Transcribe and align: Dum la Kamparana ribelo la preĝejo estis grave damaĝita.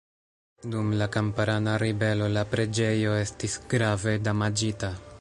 Dum 0.75 0.89
la 1.01 1.07
Kamparana 1.15 1.77
ribelo 1.85 2.31
la 2.39 2.45
preĝejo 2.55 3.15
estis 3.27 3.63
grave 3.75 4.19
damaĝita. 4.31 4.95